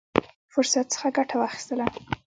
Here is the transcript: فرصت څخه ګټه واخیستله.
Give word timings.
فرصت 0.53 0.85
څخه 0.93 1.07
ګټه 1.17 1.35
واخیستله. 1.37 1.85